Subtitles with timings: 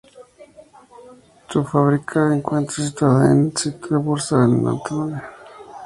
[1.49, 5.29] Su fábrica se encuentra situada en la ciudad de Bursa, en el Anatolia.